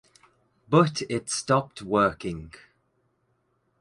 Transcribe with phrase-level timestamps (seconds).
[0.67, 2.53] But It stopped working.